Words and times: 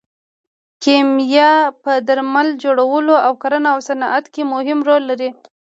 کیمیا 0.83 1.51
په 1.83 1.91
درمل 2.07 2.47
جوړولو 2.63 3.15
او 3.25 3.33
کرنه 3.41 3.69
او 3.73 3.79
صنعت 3.89 4.25
کې 4.33 4.41
مهم 4.53 4.79
رول 4.87 5.03
لري. 5.11 5.29